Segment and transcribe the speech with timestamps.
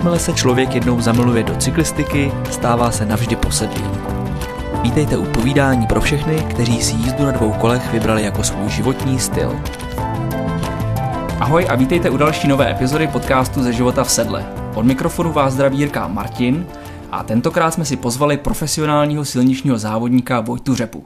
[0.00, 3.90] Jakmile se člověk jednou zamiluje do cyklistiky, stává se navždy posedlým.
[4.82, 9.20] Vítejte u povídání pro všechny, kteří si jízdu na dvou kolech vybrali jako svůj životní
[9.20, 9.60] styl.
[11.40, 14.46] Ahoj a vítejte u další nové epizody podcastu ze života v sedle.
[14.74, 16.66] Od mikrofonu vás zdraví Jirka Martin
[17.10, 21.04] a tentokrát jsme si pozvali profesionálního silničního závodníka Vojtu Řepu.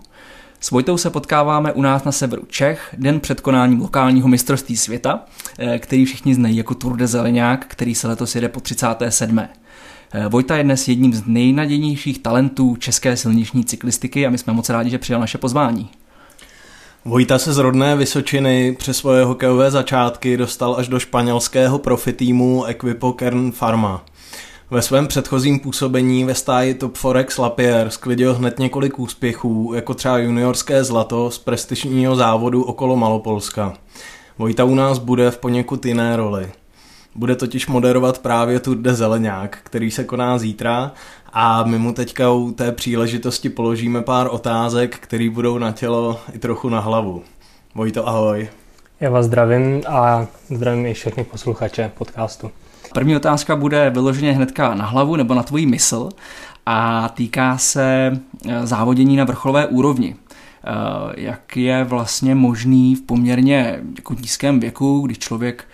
[0.64, 5.20] S Vojtou se potkáváme u nás na severu Čech, den před konáním lokálního mistrovství světa,
[5.58, 9.48] eh, který všichni znají jako Tour de Zeleňák, který se letos jede po 37.
[10.12, 14.68] Eh, Vojta je dnes jedním z nejnadějnějších talentů české silniční cyklistiky a my jsme moc
[14.68, 15.90] rádi, že přijal naše pozvání.
[17.04, 22.64] Vojta se z rodné Vysočiny přes svoje hokejové začátky dostal až do španělského profi týmu
[22.64, 24.04] Equipo Kern Pharma.
[24.70, 30.18] Ve svém předchozím působení ve stáji Top Forex Lapierre sklidil hned několik úspěchů, jako třeba
[30.18, 33.74] juniorské zlato z prestižního závodu okolo Malopolska.
[34.38, 36.52] Vojta u nás bude v poněkud jiné roli.
[37.14, 40.92] Bude totiž moderovat právě Tour de Zeleňák, který se koná zítra
[41.32, 46.38] a my mu teďka u té příležitosti položíme pár otázek, které budou na tělo i
[46.38, 47.22] trochu na hlavu.
[47.74, 48.48] Vojto, ahoj.
[49.00, 52.50] Já vás zdravím a zdravím i všechny posluchače podcastu.
[52.94, 56.08] První otázka bude vyloženě hnedka na hlavu nebo na tvoji mysl
[56.66, 58.12] a týká se
[58.48, 60.16] eh, závodění na vrcholové úrovni.
[60.16, 60.70] Eh,
[61.16, 65.64] jak je vlastně možný v poměrně jako nízkém věku, když člověk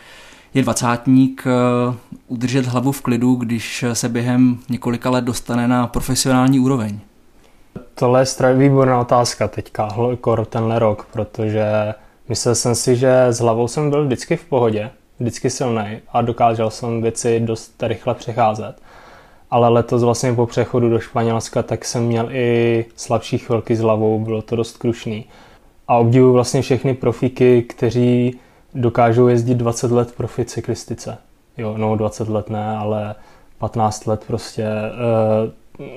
[0.54, 1.94] je dvacátník, eh,
[2.28, 7.00] udržet hlavu v klidu, když se během několika let dostane na profesionální úroveň?
[7.94, 9.88] Tohle je výborná otázka teďka,
[10.20, 11.64] kor tenhle rok, protože
[12.28, 14.90] myslel jsem si, že s hlavou jsem byl vždycky v pohodě,
[15.20, 18.74] vždycky silný a dokázal jsem věci dost rychle přecházet.
[19.50, 24.18] Ale letos vlastně po přechodu do Španělska tak jsem měl i slabší chvilky s hlavou,
[24.18, 25.24] bylo to dost krušný.
[25.88, 28.38] A obdivuji vlastně všechny profíky, kteří
[28.74, 31.18] dokážou jezdit 20 let profi cyklistice.
[31.58, 33.14] Jo, no 20 let ne, ale
[33.58, 34.66] 15 let prostě
[35.78, 35.88] uh,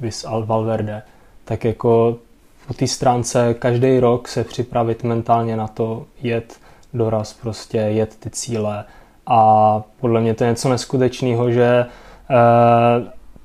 [0.00, 1.02] vis Valverde.
[1.44, 2.18] Tak jako
[2.66, 6.61] po té stránce každý rok se připravit mentálně na to, jet
[6.94, 8.84] doraz, prostě jet ty cíle.
[9.26, 11.86] A podle mě to je něco neskutečného, že e,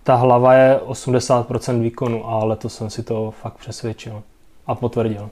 [0.04, 4.24] ta hlava je 80% výkonu a letos jsem si to fakt přesvědčil
[4.68, 5.30] a potvrdil.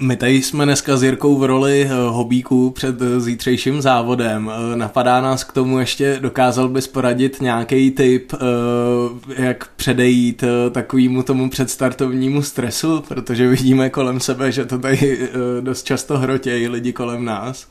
[0.00, 4.52] My tady jsme dneska s Jirkou v roli eh, hobíků před eh, zítřejším závodem.
[4.54, 8.32] Eh, napadá nás k tomu ještě, dokázal bys poradit nějaký tip,
[9.38, 15.28] jak předejít takovému tomu předstartovnímu stresu, protože vidíme kolem sebe, že to tady
[15.60, 17.66] dost často hrotějí lidi kolem nás.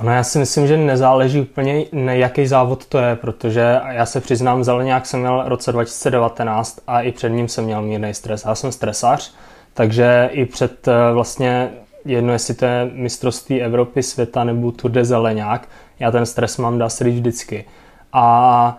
[0.00, 4.64] Ono já si myslím, že nezáleží úplně, jaký závod to je, protože já se přiznám,
[4.64, 8.44] zeleňák jsem měl v roce 2019 a i před ním jsem měl mírný stres.
[8.44, 9.34] Já jsem stresař,
[9.78, 11.70] takže i před eh, vlastně
[12.04, 15.68] jedno, jestli to je mistrovství Evropy, světa nebo Tour de Zeleňák,
[16.00, 17.64] já ten stres mám dá se vždycky.
[18.12, 18.78] A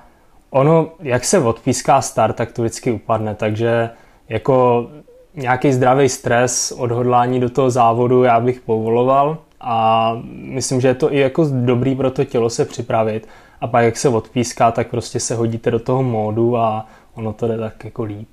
[0.50, 3.90] ono, jak se odpíská start, tak to vždycky upadne, takže
[4.30, 4.88] jako
[5.36, 11.14] nějaký zdravý stres, odhodlání do toho závodu já bych povoloval a myslím, že je to
[11.14, 13.28] i jako dobrý pro to tělo se připravit
[13.62, 17.48] a pak jak se odpíská, tak prostě se hodíte do toho módu a ono to
[17.48, 18.30] jde tak jako líp.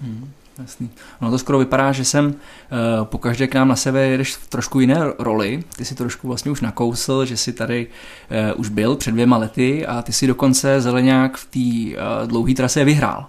[0.00, 0.30] Hmm.
[0.58, 0.90] Jasný.
[1.20, 2.32] No to skoro vypadá, že jsem uh,
[3.04, 5.62] pokaždé k nám na sebe jedeš v trošku jiné roli.
[5.76, 7.86] Ty si trošku vlastně už nakousl, že jsi tady
[8.54, 12.54] uh, už byl před dvěma lety a ty si dokonce zeleňák v té uh, dlouhé
[12.54, 13.26] trase vyhrál.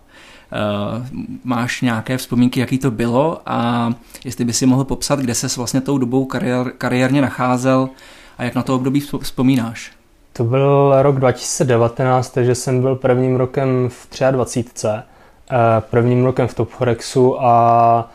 [1.00, 1.06] Uh,
[1.44, 3.94] máš nějaké vzpomínky, jaký to bylo a
[4.26, 7.90] jestli by si mohl popsat, kde se vlastně tou dobou kariér, kariérně nacházel
[8.38, 9.92] a jak na to období vzpomínáš?
[10.34, 15.17] To byl rok 2019, takže jsem byl prvním rokem v 23 Eh,
[15.80, 18.10] prvním rokem v Top Forexu a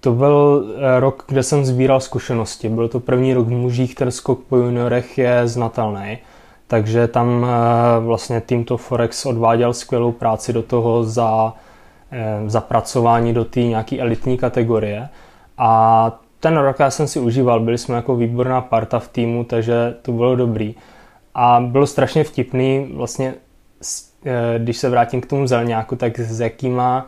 [0.00, 2.68] to byl eh, rok, kde jsem sbíral zkušenosti.
[2.68, 6.18] Byl to první rok v mužích, ten skok po juniorech je znatelný.
[6.66, 11.54] Takže tam eh, vlastně tým Top Forex odváděl skvělou práci do toho za
[12.46, 15.08] zapracování do té nějaké elitní kategorie.
[15.58, 19.94] A ten rok já jsem si užíval, byli jsme jako výborná parta v týmu, takže
[20.02, 20.74] to bylo dobrý.
[21.34, 23.34] A bylo strašně vtipný vlastně
[23.80, 24.09] Eh,
[24.58, 27.06] když se vrátím k tomu zelňáku, tak s jakýma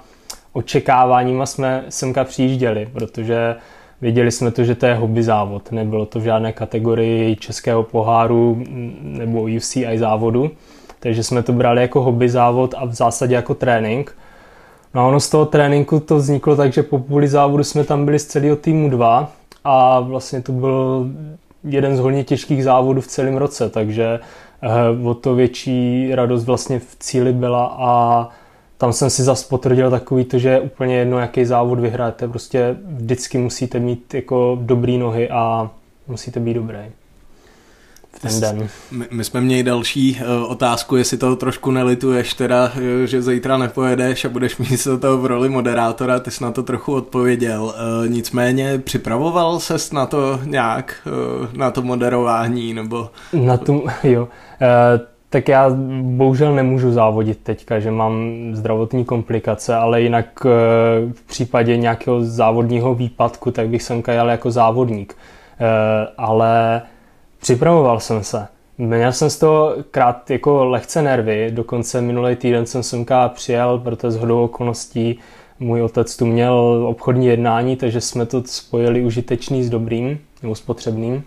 [0.52, 3.56] očekáváníma jsme semka přijížděli, protože
[4.00, 5.72] věděli jsme to, že to je hobby závod.
[5.72, 8.64] Nebylo to v žádné kategorii českého poháru
[9.02, 10.50] nebo UCI závodu,
[11.00, 14.16] takže jsme to brali jako hobby závod a v zásadě jako trénink.
[14.94, 18.04] No a ono z toho tréninku to vzniklo tak, že po půli závodu jsme tam
[18.04, 19.32] byli z celého týmu dva
[19.64, 21.06] a vlastně to byl
[21.64, 24.51] jeden z hodně těžkých závodů v celém roce, takže Eh,
[25.04, 28.28] o to větší radost vlastně v cíli byla a
[28.78, 32.76] tam jsem si zase potvrdil takový to, že je úplně jedno, jaký závod vyhráte, prostě
[32.84, 35.70] vždycky musíte mít jako dobrý nohy a
[36.08, 36.78] musíte být dobrý.
[38.16, 38.68] V ten den.
[38.90, 42.72] My, my jsme měli další uh, otázku, jestli toho trošku nelituješ, teda,
[43.04, 46.62] že zítra nepojedeš a budeš mít se toho v roli moderátora, ty jsi na to
[46.62, 47.62] trochu odpověděl.
[47.62, 51.08] Uh, nicméně připravoval ses na to nějak,
[51.40, 53.10] uh, na to moderování, nebo...
[53.32, 54.22] Na tom, jo.
[54.22, 54.28] Uh,
[55.28, 55.70] tak já
[56.02, 60.26] bohužel nemůžu závodit teďka, že mám zdravotní komplikace, ale jinak
[61.12, 65.16] v případě nějakého závodního výpadku, tak bych sem jel jako závodník.
[66.18, 66.82] Ale
[67.42, 68.48] Připravoval jsem se.
[68.78, 74.10] Měl jsem z toho krát jako lehce nervy, dokonce minulý týden jsem semka přijel, protože
[74.10, 75.18] z hodou okolností
[75.60, 80.60] můj otec tu měl obchodní jednání, takže jsme to spojili užitečný s dobrým nebo s
[80.60, 81.24] potřebným.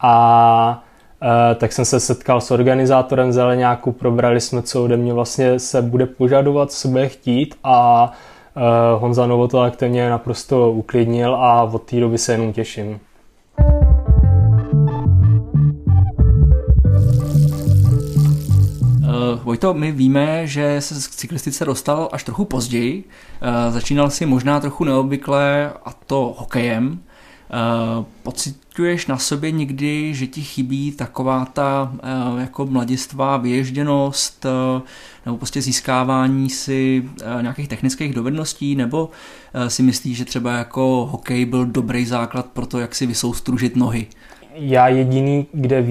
[0.00, 0.84] A
[1.52, 5.82] e, tak jsem se setkal s organizátorem Zeleňáku, probrali jsme, co ode mě vlastně se
[5.82, 8.12] bude požadovat, co bude chtít a
[8.56, 8.60] e,
[8.98, 13.00] Honza Novotelak to mě naprosto uklidnil a od té doby se jenom těším.
[19.36, 23.04] Vojto, my víme, že se k cyklistice dostal až trochu později.
[23.04, 26.88] Uh, začínal si možná trochu neobvykle a to hokejem.
[26.88, 31.92] Uh, pocituješ na sobě někdy, že ti chybí taková ta
[32.38, 34.46] jako mladistvá vyježděnost
[35.26, 37.08] nebo prostě získávání si
[37.40, 39.10] nějakých technických dovedností nebo
[39.68, 44.06] si myslíš, že třeba jako hokej byl dobrý základ pro to, jak si vysoustružit nohy?
[44.54, 45.82] Já jediný, kde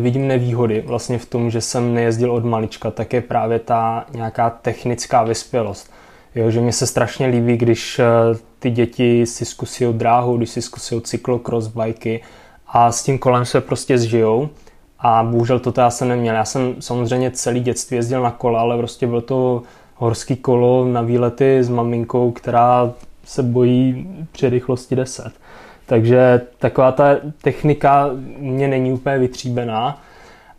[0.00, 4.50] vidím nevýhody vlastně v tom, že jsem nejezdil od malička, tak je právě ta nějaká
[4.50, 5.90] technická vyspělost.
[6.34, 8.04] Jo, že mi se strašně líbí, když eh,
[8.58, 12.22] ty děti si zkusí dráhu, když si zkusí cyklokross bajky
[12.68, 14.48] a s tím kolem se prostě zžijou.
[14.98, 16.34] A bohužel to já jsem neměl.
[16.34, 19.62] Já jsem samozřejmě celý dětství jezdil na kole, ale prostě bylo to
[19.94, 22.92] horský kolo na výlety s maminkou, která
[23.24, 25.32] se bojí při rychlosti 10.
[25.86, 30.02] Takže taková ta technika mě není úplně vytříbená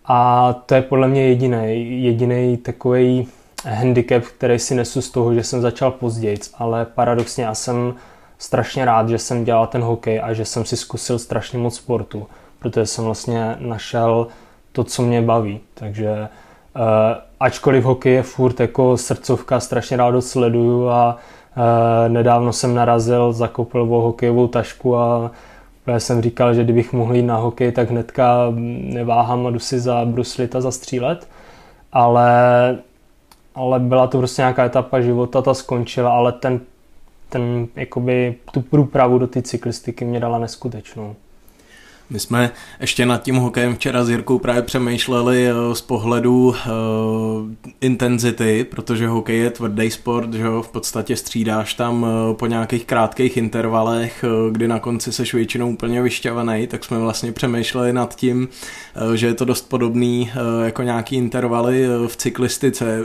[0.05, 3.27] a to je podle mě jediný, jediný takový
[3.65, 7.95] handicap, který si nesu z toho, že jsem začal později, ale paradoxně já jsem
[8.37, 12.27] strašně rád, že jsem dělal ten hokej a že jsem si zkusil strašně moc sportu,
[12.59, 14.27] protože jsem vlastně našel
[14.71, 15.59] to, co mě baví.
[15.73, 16.81] Takže uh,
[17.39, 21.42] ačkoliv hokej je furt jako srdcovka, strašně rád sleduju a Eh,
[22.07, 25.31] nedávno jsem narazil za kopelovou hokejovou tašku a
[25.87, 29.79] já jsem říkal, že kdybych mohl jít na hokej, tak hnedka neváhám a jdu si
[29.79, 31.27] za bruslit a zastřílet.
[31.91, 32.77] Ale,
[33.55, 36.59] ale byla to prostě nějaká etapa života, ta skončila, ale ten,
[37.29, 41.15] ten, jakoby, tu průpravu do té cyklistiky mě dala neskutečnou.
[42.13, 46.55] My jsme ještě nad tím hokejem včera s Jirkou právě přemýšleli eh, z pohledu uh,
[47.81, 53.37] intenzity, protože hokej je tvrdý sport, že v podstatě střídáš tam uh, po nějakých krátkých
[53.37, 58.47] intervalech, kdy na konci seš většinou úplně vyšťavený, tak jsme vlastně přemýšleli nad tím,
[59.15, 60.31] že je to dost podobný
[60.65, 62.99] jako nějaký intervaly v cyklistice.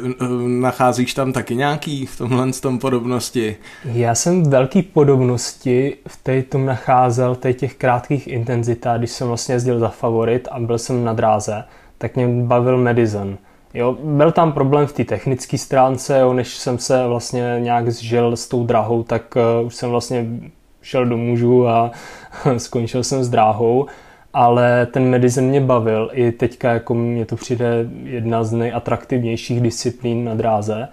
[0.47, 3.57] Nacházíš tam taky nějaký v tomhle tom podobnosti?
[3.85, 9.79] Já jsem velký podobnosti v té tom nacházel, těch krátkých intenzitách když jsem vlastně jezdil
[9.79, 11.65] za favorit a byl jsem na dráze,
[11.99, 13.39] tak mě bavil Madison.
[13.75, 18.37] Jo, byl tam problém v té technické stránce, jo, než jsem se vlastně nějak zžil
[18.37, 20.27] s tou drahou, tak uh, už jsem vlastně
[20.83, 21.91] šel do mužů a
[22.57, 23.87] skončil jsem s dráhou,
[24.33, 26.11] ale ten Madison mě bavil.
[26.13, 30.89] I teďka jako mě to přijde jedna z nejatraktivnějších disciplín na dráze.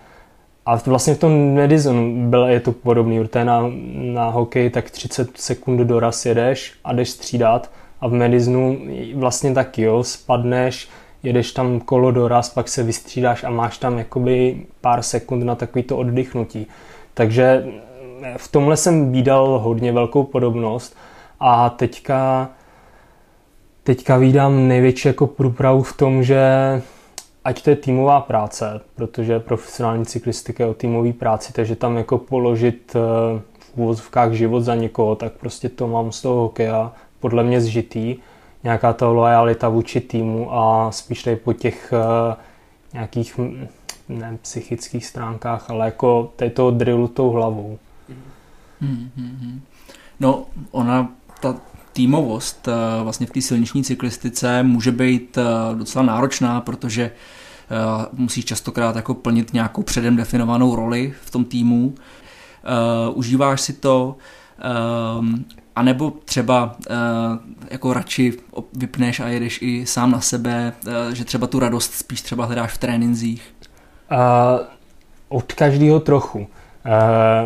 [0.65, 3.63] A vlastně v tom Madisonu byl, je to podobný, protože na,
[3.95, 7.71] na hokej tak 30 sekund doraz jedeš a jdeš střídat
[8.05, 8.77] a v Mediznu
[9.15, 10.89] vlastně taky, jo, spadneš,
[11.23, 15.97] jedeš tam kolo doraz, pak se vystřídáš a máš tam jakoby pár sekund na takovýto
[15.97, 16.67] oddychnutí.
[17.13, 17.65] Takže
[18.37, 20.97] v tomhle jsem výdal hodně velkou podobnost
[21.39, 22.49] a teďka
[23.83, 26.41] teďka výdám největší jako průpravu v tom, že
[27.43, 32.17] ať to je týmová práce, protože profesionální cyklistika je o týmové práci, takže tam jako
[32.17, 37.43] položit eh, v úvozovkách život za někoho, tak prostě to mám z toho hokeja podle
[37.43, 38.15] mě zžitý,
[38.63, 42.33] nějaká ta lojalita vůči týmu a spíš tady po těch uh,
[42.93, 43.39] nějakých
[44.09, 47.79] ne psychických stránkách, ale jako tady toho drillu tou hlavou.
[48.81, 49.59] Mm-hmm.
[50.19, 51.09] No, ona,
[51.41, 51.55] ta
[51.93, 57.11] týmovost uh, vlastně v té silniční cyklistice může být uh, docela náročná, protože
[58.13, 61.95] musíš častokrát jako plnit nějakou předem definovanou roli v tom týmu.
[63.13, 64.15] Užíváš si to,
[65.75, 66.95] a nebo třeba uh,
[67.71, 68.33] jako radši
[68.73, 72.73] vypneš a jedeš i sám na sebe, uh, že třeba tu radost spíš třeba hledáš
[72.73, 73.55] v tréninzích?
[74.11, 74.65] Uh,
[75.29, 76.47] od každého trochu.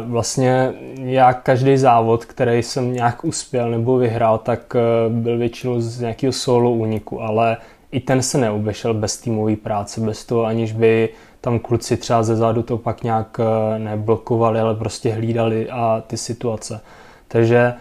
[0.05, 4.75] Vlastně já každý závod, který jsem nějak uspěl nebo vyhrál, tak
[5.09, 7.57] byl většinou z nějakého solo úniku, ale
[7.91, 11.09] i ten se neobešel bez týmové práce, bez toho, aniž by
[11.41, 13.39] tam kluci třeba ze zádu to pak nějak
[13.77, 16.81] neblokovali, ale prostě hlídali a ty situace.
[17.27, 17.73] Takže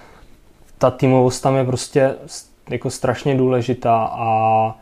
[0.78, 2.14] ta týmovost tam je prostě
[2.70, 4.75] jako strašně důležitá a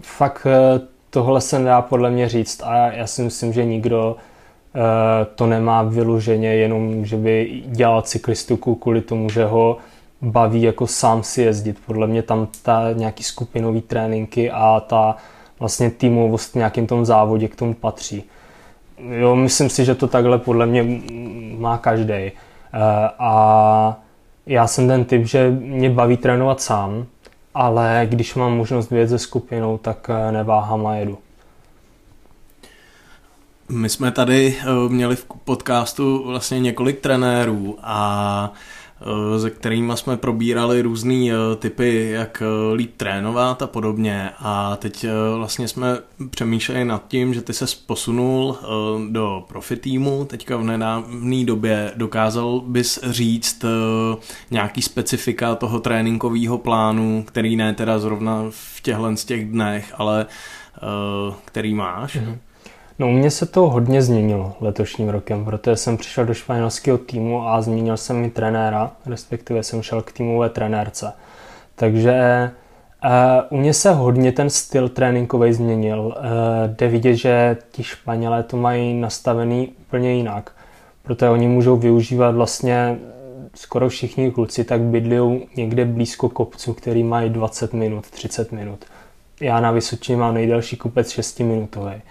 [0.00, 0.80] fakt eh,
[1.10, 4.78] tohle se nedá podle mě říct a já si myslím, že nikdo eh,
[5.34, 9.76] to nemá vyloženě jenom, že by dělal cyklistiku kvůli tomu, že ho
[10.22, 11.78] baví jako sám si jezdit.
[11.86, 15.16] Podle mě tam ta nějaký skupinový tréninky a ta
[15.58, 18.24] vlastně týmovost v nějakém tom závodě k tomu patří.
[18.98, 20.86] Jo, myslím si, že to takhle podle mě
[21.58, 22.12] má každý.
[22.12, 22.32] Eh,
[23.18, 24.00] a
[24.46, 27.06] já jsem ten typ, že mě baví trénovat sám,
[27.54, 31.18] ale když mám možnost vyjet se skupinou, tak eh, neváhám a jedu.
[33.68, 38.52] My jsme tady eh, měli v podcastu vlastně několik trenérů a
[39.38, 44.30] se kterými jsme probírali různé eh, typy, jak eh, líp trénovat a podobně.
[44.38, 45.98] A teď vlastně jsme
[46.30, 48.58] přemýšleli nad tím, že ty se posunul
[49.10, 53.64] do profi týmu, teďka v nedávné době dokázal bys říct
[54.50, 60.26] nějaký specifika toho tréninkového plánu, který ne teda zrovna v těchhle z těch dnech, ale
[61.44, 62.16] který máš.
[62.16, 62.38] Mm-hmm.
[62.98, 67.48] No u mě se to hodně změnilo letošním rokem, protože jsem přišel do španělského týmu
[67.48, 71.12] a změnil jsem mi trenéra, respektive jsem šel k týmové trenérce.
[71.74, 72.50] Takže
[73.04, 76.00] uh, u mě se hodně ten styl tréninkový změnil.
[76.00, 76.14] Uh,
[76.66, 80.52] jde vidět, že ti Španělé to mají nastavený úplně jinak,
[81.02, 82.98] protože oni můžou využívat vlastně
[83.54, 88.84] skoro všichni kluci tak bydlí někde blízko kopců, který mají 20 minut, 30 minut.
[89.40, 92.02] Já na Vysočině mám nejdelší kopec 6 minutový.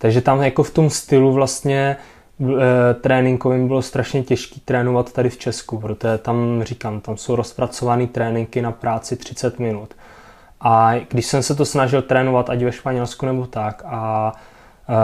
[0.00, 1.96] Takže tam jako v tom stylu vlastně
[2.40, 8.06] e, tréninkovým bylo strašně těžké trénovat tady v Česku, protože tam, říkám, tam jsou rozpracované
[8.06, 9.94] tréninky na práci 30 minut.
[10.60, 14.32] A když jsem se to snažil trénovat, ať ve Španělsku nebo tak, a
[14.88, 14.94] e,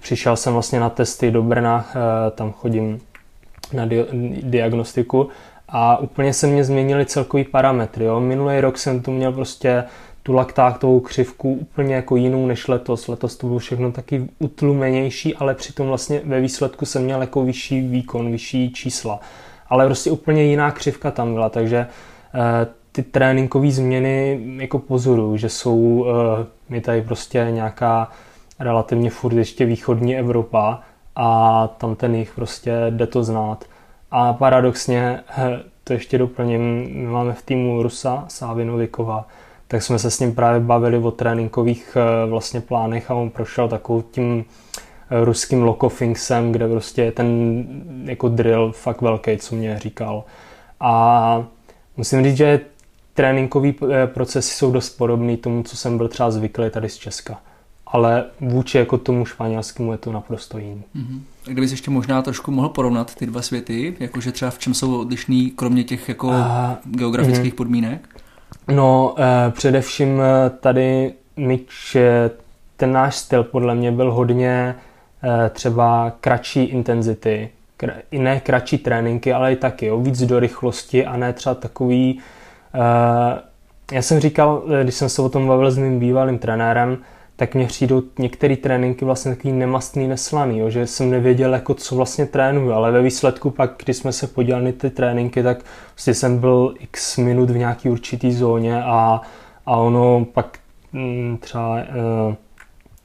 [0.00, 3.00] přišel jsem vlastně na testy do Brna, e, tam chodím
[3.72, 4.06] na di-
[4.42, 5.28] diagnostiku
[5.68, 8.04] a úplně se mě změnily celkový parametry.
[8.04, 8.20] Jo.
[8.20, 9.84] Minulý rok jsem tu měl prostě
[10.26, 13.08] tu laktátovou křivku úplně jako jinou než letos.
[13.08, 17.80] Letos to bylo všechno taky utlumenější, ale přitom vlastně ve výsledku jsem měl jako vyšší
[17.80, 19.20] výkon, vyšší čísla.
[19.68, 21.86] Ale prostě úplně jiná křivka tam byla, takže
[22.34, 28.10] eh, ty tréninkové změny jako pozoruju, že jsou eh, mi tady prostě nějaká
[28.60, 30.80] relativně furt ještě východní Evropa
[31.16, 33.64] a tam ten jich prostě jde to znát.
[34.10, 39.26] A paradoxně, eh, to ještě doplním, máme v týmu Rusa Sávinovikova,
[39.68, 43.68] tak jsme se s ním právě bavili o tréninkových eh, vlastně plánech a on prošel
[43.68, 44.44] takovou tím
[45.10, 47.64] eh, ruským lokofinksem, kde prostě je ten
[48.04, 50.24] jako drill fakt velký, co mě říkal.
[50.80, 51.44] A
[51.96, 52.60] musím říct, že
[53.14, 57.38] tréninkové eh, procesy jsou dost podobné tomu, co jsem byl třeba zvyklý tady z Česka.
[57.86, 60.82] Ale vůči jako tomu španělskému je to naprosto jiný.
[60.96, 61.20] Mm-hmm.
[61.46, 65.50] Kdybys ještě možná trošku mohl porovnat ty dva světy, jakože třeba v čem jsou odlišný,
[65.50, 66.34] kromě těch jako uh,
[66.84, 67.56] geografických mm.
[67.56, 68.08] podmínek?
[68.68, 72.30] No, eh, především eh, tady myč, eh,
[72.76, 74.74] ten náš styl podle mě byl hodně
[75.22, 80.40] eh, třeba kratší intenzity, kr- i ne kratší tréninky, ale i taky, jo, víc do
[80.40, 82.20] rychlosti a ne třeba takový...
[82.74, 83.40] Eh,
[83.92, 86.98] já jsem říkal, eh, když jsem se o tom bavil s mým bývalým trenérem,
[87.36, 91.96] tak mě přijdou některé tréninky vlastně takový nemastný, neslaný, jo, že jsem nevěděl, jako co
[91.96, 95.58] vlastně trénuju, ale ve výsledku pak, když jsme se podívali na ty tréninky, tak
[95.96, 99.20] vlastně jsem byl x minut v nějaký určitý zóně a,
[99.66, 100.58] a ono pak
[100.92, 101.86] m, mm, třeba e,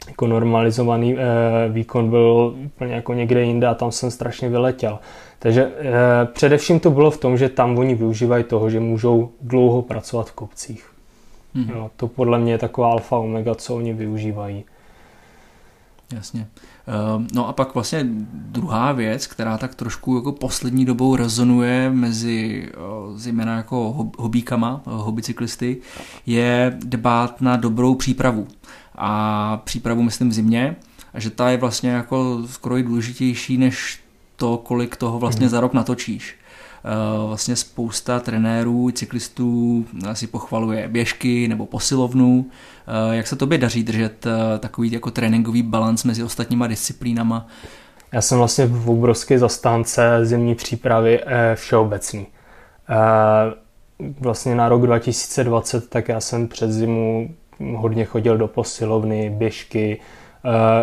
[0.07, 1.25] jako normalizovaný e,
[1.69, 4.99] výkon byl úplně jako někde jinde a tam jsem strašně vyletěl.
[5.39, 9.81] Takže e, především to bylo v tom, že tam oni využívají toho, že můžou dlouho
[9.81, 10.90] pracovat v kopcích.
[11.55, 11.75] Mm-hmm.
[11.75, 14.63] Jo, to podle mě je taková alfa omega, co oni využívají.
[16.13, 16.47] Jasně.
[16.87, 22.69] Ehm, no a pak vlastně druhá věc, která tak trošku jako poslední dobou rezonuje mezi
[23.15, 25.77] zejména jako hobíkama, hobicyklisty,
[26.25, 28.47] je dbát na dobrou přípravu.
[28.95, 30.75] A přípravu myslím v zimě,
[31.13, 33.99] a že ta je vlastně jako skoro i důležitější než
[34.35, 35.51] to, kolik toho vlastně hmm.
[35.51, 36.35] za rok natočíš.
[36.85, 42.45] Eh, vlastně spousta trenérů, cyklistů si pochvaluje běžky nebo posilovnu.
[42.87, 47.47] Eh, jak se tobě daří držet eh, takový jako tréninkový balans mezi ostatníma disciplínama?
[48.11, 51.19] Já jsem vlastně v obrovské zastánce zimní přípravy
[51.55, 52.27] všeobecný.
[54.19, 57.29] Vlastně na rok 2020 tak já jsem před zimu
[57.75, 60.01] hodně chodil do posilovny, běžky,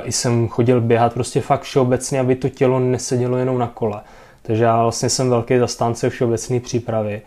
[0.03, 4.01] I jsem chodil běhat prostě fakt všeobecně, aby to tělo nesedělo jenom na kole.
[4.49, 7.23] Takže já vlastně jsem velký zastánce všeobecné přípravy.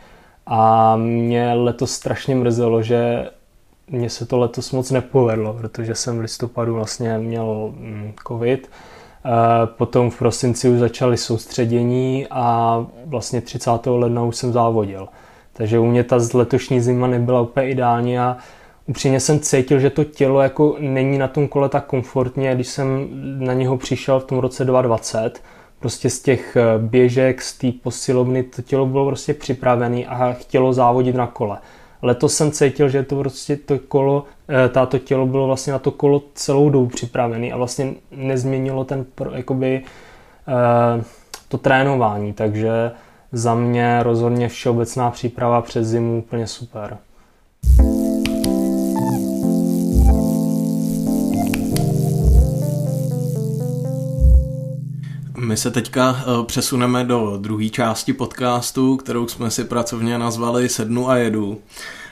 [0.45, 3.29] A mě letos strašně mrzelo, že
[3.87, 8.69] mně se to letos moc nepovedlo, protože jsem v listopadu vlastně měl mm, covid.
[9.65, 13.71] Potom v prosinci už začaly soustředění a vlastně 30.
[13.85, 15.07] ledna už jsem závodil.
[15.53, 18.37] Takže u mě ta letošní zima nebyla úplně ideální a
[18.87, 23.07] upřímně jsem cítil, že to tělo jako není na tom kole tak komfortně, když jsem
[23.45, 25.41] na něho přišel v tom roce 2020,
[25.81, 30.73] prostě z těch eh, běžek, z té posilovny, to tělo bylo prostě připravené a chtělo
[30.73, 31.57] závodit na kole.
[32.01, 35.91] Letos jsem cítil, že to prostě to kolo, eh, táto tělo bylo vlastně na to
[35.91, 39.81] kolo celou dobu připravený a vlastně nezměnilo ten, jakoby,
[40.47, 41.03] eh,
[41.47, 42.91] to trénování, takže
[43.31, 46.97] za mě rozhodně všeobecná příprava přes zimu úplně super.
[55.41, 61.09] My se teďka eh, přesuneme do druhé části podcastu, kterou jsme si pracovně nazvali Sednu
[61.09, 61.61] a jedu.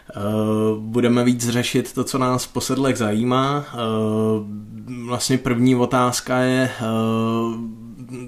[0.10, 0.20] Eh,
[0.78, 3.66] budeme víc řešit to, co nás v posedlech zajímá.
[3.68, 3.78] Eh,
[5.06, 6.72] vlastně první otázka je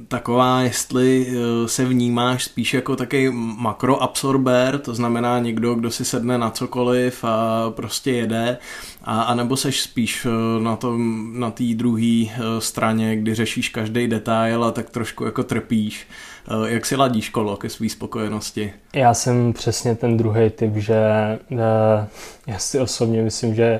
[0.08, 6.38] taková, jestli eh, se vnímáš spíš jako taky makroabsorbér, to znamená někdo, kdo si sedne
[6.38, 8.58] na cokoliv a prostě jede,
[9.04, 13.70] a, a nebo seš spíš eh, na tom, na té druhé eh, straně, kdy řešíš
[13.70, 16.08] každý detail a tak trošku jako trpíš.
[16.66, 18.74] Jak si ladíš kolo ke své spokojenosti?
[18.94, 20.96] Já jsem přesně ten druhý typ, že
[22.48, 23.80] já si osobně myslím, že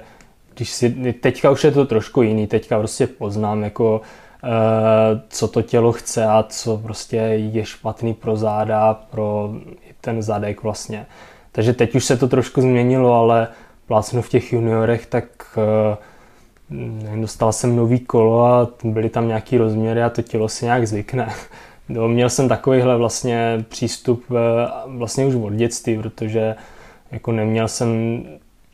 [0.56, 4.02] když si, teďka už je to trošku jiný, teďka prostě poznám jako
[5.30, 9.52] co to tělo chce a co prostě je špatný pro záda, pro
[10.02, 11.06] ten zadek vlastně.
[11.52, 13.48] Takže teď už se to trošku změnilo, ale
[13.88, 15.26] plácnu v těch juniorech, tak
[15.58, 20.88] eh, dostal jsem nový kolo a byly tam nějaký rozměry a to tělo si nějak
[20.88, 21.30] zvykne.
[21.90, 24.36] No, měl jsem takovýhle vlastně přístup eh,
[24.88, 26.56] vlastně už od dětství, protože
[27.12, 27.90] jako neměl jsem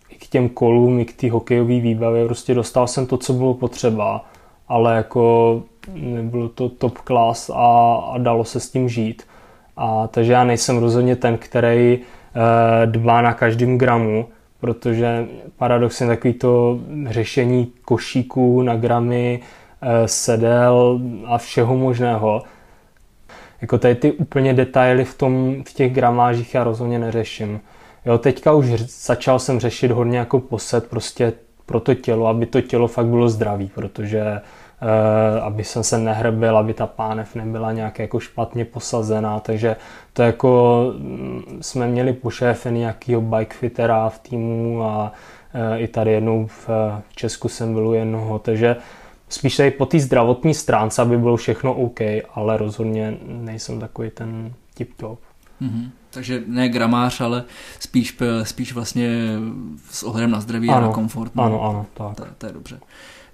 [0.09, 3.53] i k těm kolům, i k té hokejové výbavě, prostě dostal jsem to, co bylo
[3.53, 4.25] potřeba
[4.67, 9.23] ale jako nebylo to top class a, a dalo se s tím žít.
[9.77, 11.99] A takže já nejsem rozhodně ten, který e,
[12.85, 14.27] dbá na každým gramu,
[14.59, 15.27] protože
[15.57, 19.39] paradoxně takový to řešení košíků na gramy,
[19.81, 22.43] e, sedel a všeho možného,
[23.61, 27.59] jako tady ty úplně detaily v, tom, v těch gramážích já rozhodně neřeším.
[28.05, 28.65] Jo, teďka už
[29.05, 31.33] začal jsem řešit hodně jako posed prostě
[31.67, 34.41] pro to tělo, aby to tělo fakt bylo zdravý, protože
[34.81, 39.75] Uh, aby jsem se nehrbil, aby ta pánev nebyla nějak jako špatně posazená, takže
[40.13, 45.11] to jako mm, jsme měli po šéfe nějakýho bikefittera v týmu a
[45.71, 46.69] uh, i tady jednou v,
[47.15, 48.75] Česku jsem byl u jednoho, takže
[49.29, 51.99] spíš tady po té zdravotní stránce, aby bylo všechno OK,
[52.33, 55.17] ale rozhodně nejsem takový ten tip-top.
[55.61, 55.89] Mm-hmm.
[56.17, 57.43] Takže ne gramář, ale
[57.79, 59.09] spíš, spíš vlastně
[59.91, 61.35] s ohledem na zdraví ano, a na komfort.
[61.35, 61.43] No.
[61.43, 62.15] Ano, ano, tak.
[62.15, 62.79] To, to je dobře.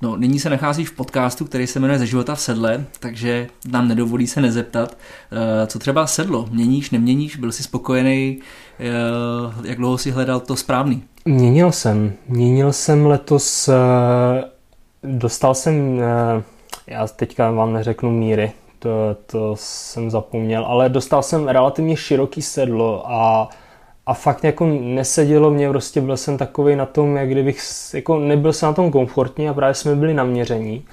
[0.02, 3.88] No, nyní se nacházíš v podcastu, který se jmenuje Ze života v sedle, takže nám
[3.88, 4.98] nedovolí se nezeptat,
[5.32, 8.40] eh, co třeba sedlo, měníš, neměníš, byl jsi spokojený,
[8.80, 8.84] eh,
[9.64, 11.04] jak dlouho si hledal to správný?
[11.26, 14.44] Měnil jsem, měnil jsem letos, eh,
[15.04, 16.02] dostal jsem,
[16.88, 18.52] já teďka vám neřeknu míry,
[18.84, 23.50] to, to jsem zapomněl, ale dostal jsem relativně široký sedlo a
[24.06, 27.60] a fakt jako nesedělo mě, prostě byl jsem takový na tom, jak kdybych,
[27.94, 30.86] jako nebyl jsem na tom komfortně a právě jsme byli naměření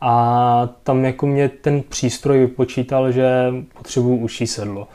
[0.00, 4.88] a tam jako mě ten přístroj vypočítal, že potřebuju uší sedlo.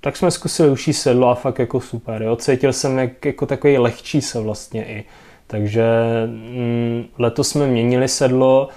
[0.00, 2.36] Tak jsme zkusili uší sedlo a fakt jako super, jo.
[2.36, 5.04] Cítil jsem jak, jako takový lehčí se vlastně i.
[5.46, 5.84] Takže
[6.26, 8.68] mm, letos jsme měnili sedlo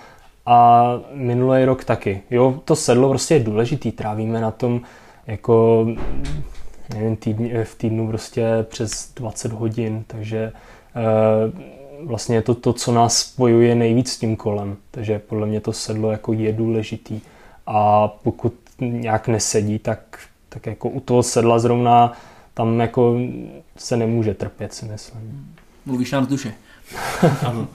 [0.45, 2.21] a minulý rok taky.
[2.31, 4.81] Jo, to sedlo prostě je důležitý, trávíme na tom
[5.27, 5.87] jako
[6.93, 10.51] nevím, týdny, v týdnu prostě přes 20 hodin, takže e,
[12.03, 15.73] vlastně je to to, co nás spojuje nejvíc s tím kolem, takže podle mě to
[15.73, 17.21] sedlo jako je důležitý
[17.67, 22.13] a pokud nějak nesedí, tak, tak jako u toho sedla zrovna
[22.53, 23.17] tam jako
[23.77, 25.55] se nemůže trpět, si myslím.
[25.85, 26.53] Mluvíš nám z duše.
[27.47, 27.67] ano.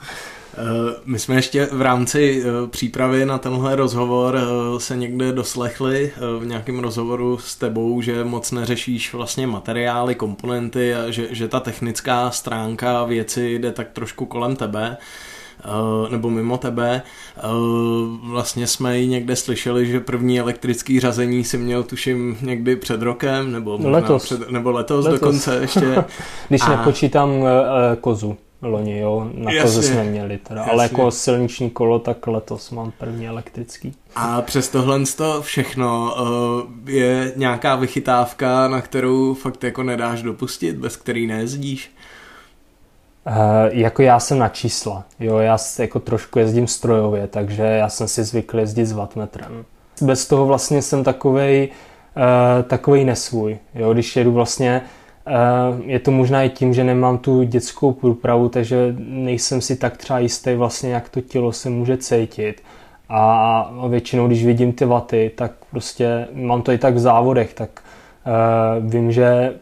[0.55, 6.13] Eh, my jsme ještě v rámci eh, přípravy na tenhle rozhovor eh, se někde doslechli
[6.39, 11.61] v nějakém rozhovoru s tebou, že moc neřešíš vlastně materiály, komponenty a že, že ta
[11.61, 14.97] technická stránka věci jde tak trošku kolem tebe
[16.11, 17.03] nebo mimo tebe.
[18.23, 23.53] Vlastně jsme ji někde slyšeli, že první elektrický řazení si měl tuším někdy před rokem,
[23.53, 26.05] nebo letos, před, nebo letos, letos dokonce ještě.
[26.49, 26.77] Když a...
[26.77, 27.31] nepočítám
[28.01, 30.73] kozu loni, jo, na koze jsme měli teda, jasně.
[30.73, 33.95] ale jako silniční kolo, tak letos mám první elektrický.
[34.17, 40.77] A přes tohle to všechno uh, je nějaká vychytávka, na kterou fakt jako nedáš dopustit,
[40.77, 41.93] bez který nejezdíš?
[43.27, 43.35] Uh,
[43.71, 48.25] jako já jsem na čísla, jo, já jako trošku jezdím strojově, takže já jsem si
[48.25, 49.65] zvykl jezdit s wattmetrem.
[50.01, 51.69] Bez toho vlastně jsem takovej,
[52.17, 54.83] uh, takovej nesvůj, jo, když jedu vlastně,
[55.85, 60.19] je to možná i tím, že nemám tu dětskou průpravu, takže nejsem si tak třeba
[60.19, 62.63] jistý vlastně, jak to tělo se může cítit.
[63.09, 67.83] A většinou, když vidím ty vaty, tak prostě mám to i tak v závodech, tak
[68.27, 69.55] uh, vím, že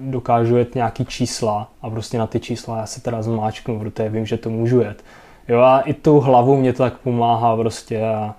[0.00, 4.26] dokážu jet nějaký čísla a prostě na ty čísla já se teda zmáčknu, protože vím,
[4.26, 5.04] že to můžu jet.
[5.48, 8.34] Jo a i tou hlavou mě to tak pomáhá prostě a,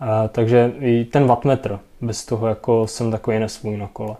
[0.00, 4.16] a takže i ten wattmetr, bez toho jako jsem takový nesvůj na kole.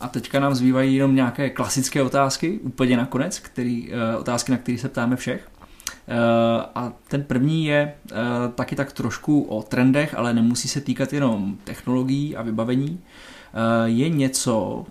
[0.00, 4.78] A teďka nám zbývají jenom nějaké klasické otázky, úplně nakonec, který, uh, otázky, na které
[4.78, 5.48] se ptáme všech.
[6.08, 8.14] Eh, a ten první je eh,
[8.54, 13.00] taky tak trošku o trendech, ale nemusí se týkat jenom technologií a vybavení.
[13.54, 14.86] Eh, je něco,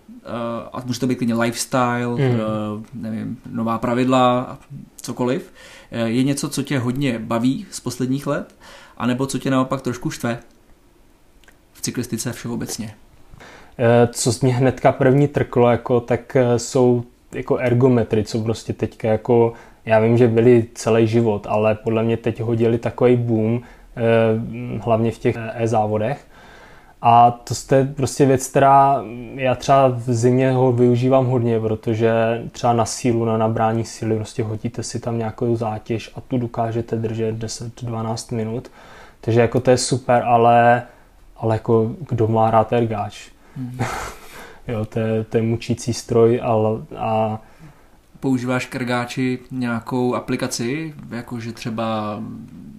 [0.73, 2.85] a může to být klidně lifestyle, mm.
[2.93, 4.57] nevím, nová pravidla,
[5.01, 5.53] cokoliv,
[5.91, 8.55] je něco, co tě hodně baví z posledních let,
[8.97, 10.39] anebo co tě naopak trošku štve
[11.73, 12.95] v cyklistice všeobecně?
[14.11, 19.53] Co z mě hnedka první trklo, jako, tak jsou jako ergometry, co prostě teďka jako
[19.85, 24.01] já vím, že byli celý život, ale podle mě teď hodili takový boom, eh,
[24.79, 26.27] hlavně v těch e-závodech.
[27.05, 29.03] A to je prostě věc, která
[29.35, 32.13] já třeba v zimě ho využívám hodně, protože
[32.51, 36.95] třeba na sílu, na nabrání síly prostě hodíte si tam nějakou zátěž a tu dokážete
[36.95, 38.71] držet 10-12 minut.
[39.21, 40.83] Takže jako to je super, ale,
[41.37, 43.29] ale jako kdo má rád ergáč?
[43.55, 43.79] Hmm.
[44.67, 47.41] jo, to je, to je mučící stroj ale, a
[48.23, 52.19] používáš krgáči nějakou aplikaci, jakože třeba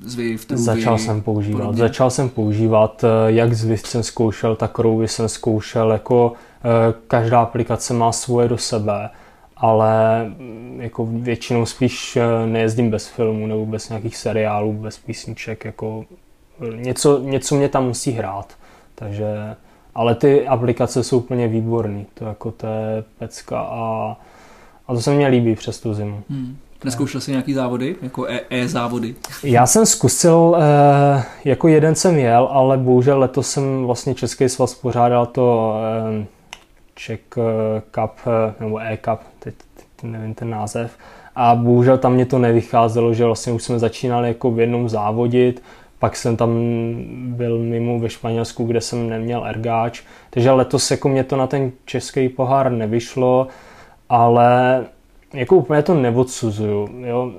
[0.03, 1.59] Zwift, Ruby, Začal jsem používat.
[1.59, 1.79] Podobně.
[1.79, 6.33] Začal jsem používat, eh, jak Zwift jsem zkoušel, tak Ruby jsem zkoušel, jako
[6.65, 9.11] eh, každá aplikace má svoje do sebe,
[9.57, 15.65] ale mm, jako většinou spíš eh, nejezdím bez filmu nebo bez nějakých seriálů, bez písniček,
[15.65, 16.05] jako
[16.77, 18.55] něco, něco mě tam musí hrát,
[18.95, 19.57] takže
[19.95, 24.17] ale ty aplikace jsou úplně výborné, to jako to je pecka a
[24.89, 26.23] a to se mě líbí přes tu zimu.
[26.31, 26.57] Hmm.
[26.85, 29.15] Neskoušel jsi nějaký závody, jako e, e-závody?
[29.43, 34.75] Já jsem zkusil, eh, jako jeden jsem jel, ale bohužel letos jsem vlastně Český svaz
[34.75, 35.75] pořádal to
[36.21, 36.27] eh,
[36.95, 38.11] Czech eh, Cup,
[38.61, 40.97] nebo E-Cup, teď, teď nevím ten název.
[41.37, 45.63] A bohužel tam mě to nevycházelo, že vlastně už jsme začínali jako v jednom závodit,
[45.99, 46.51] pak jsem tam
[47.15, 51.73] byl mimo ve Španělsku, kde jsem neměl ergáč, takže letos jako mě to na ten
[51.85, 53.47] český pohár nevyšlo,
[54.09, 54.85] ale
[55.33, 56.89] jako úplně to neodsuzuju.
[57.01, 57.33] Jo.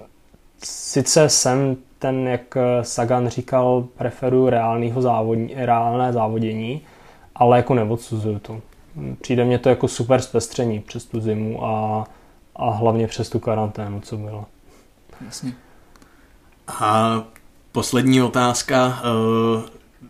[0.63, 6.81] Sice jsem ten, jak Sagan říkal, preferuji reálného závodní, reálné závodění,
[7.35, 8.61] ale jako neodsuzuju to.
[9.21, 12.05] Přijde mě to jako super zpestření přes tu zimu a,
[12.55, 14.45] a hlavně přes tu karanténu, co bylo.
[15.25, 15.53] Jasně.
[16.67, 17.23] A
[17.71, 19.01] poslední otázka.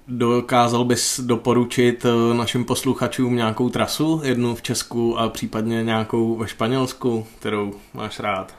[0.07, 6.47] Dokázal bys doporučit eh, našim posluchačům nějakou trasu, jednu v Česku a případně nějakou ve
[6.47, 8.53] Španělsku, kterou máš rád?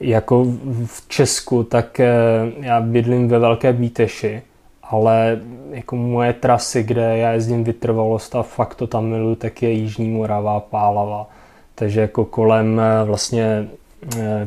[0.00, 0.44] Jako
[0.86, 2.08] v Česku, tak eh,
[2.56, 4.42] já bydlím ve Velké Bíteši,
[4.82, 9.70] ale jako moje trasy, kde já jezdím vytrvalost a fakt to tam miluji, tak je
[9.70, 11.28] Jižní Morava, Pálava.
[11.74, 13.68] Takže jako kolem eh, vlastně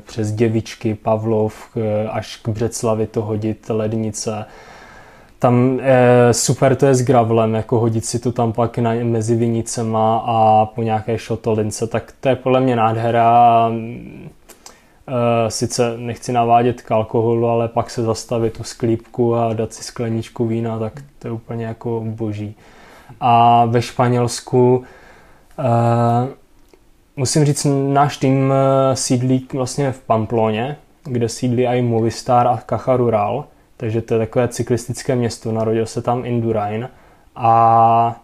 [0.05, 1.77] přes Děvičky, Pavlov
[2.11, 4.45] až k Břeclavi to hodit lednice
[5.45, 9.35] tam e, super to je s gravelem, jako hodit si to tam pak na, mezi
[9.35, 13.71] vinicema a po nějaké šotolince, tak to je podle mě nádhera.
[15.07, 19.83] E, sice nechci navádět k alkoholu, ale pak se zastavit tu sklípku a dát si
[19.83, 22.55] skleničku vína, tak to je úplně jako boží.
[23.19, 24.83] A ve Španělsku
[25.59, 25.63] e,
[27.15, 28.53] musím říct, náš tým
[28.93, 33.45] sídlí vlastně v Pamploně, kde sídlí i Movistar a Caja Rural
[33.77, 36.89] takže to je takové cyklistické město, narodil se tam Indurain
[37.35, 38.21] a,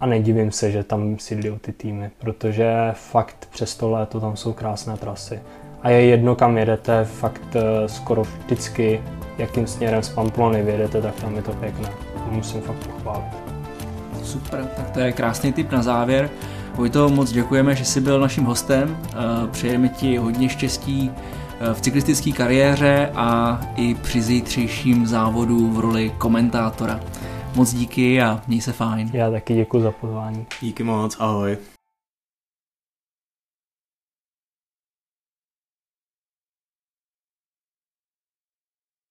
[0.00, 4.52] a nedivím se, že tam sídlí ty týmy, protože fakt přes to léto tam jsou
[4.52, 5.40] krásné trasy.
[5.82, 9.02] A je jedno, kam jedete, fakt eh, skoro vždycky,
[9.38, 11.88] jakým směrem z Pamplony vyjedete, tak tam je to pěkné.
[12.30, 13.32] Musím fakt pochválit.
[14.22, 16.30] Super, tak to je krásný tip na závěr.
[16.74, 18.98] Vojto, moc děkujeme, že jsi byl naším hostem.
[19.06, 19.16] Eh,
[19.50, 21.10] přejeme ti hodně štěstí
[21.72, 27.00] v cyklistické kariéře a i při zítřejším závodu v roli komentátora.
[27.54, 29.10] Moc díky a měj se fajn.
[29.12, 30.46] Já taky děkuji za pozvání.
[30.60, 31.56] Díky moc, ahoj.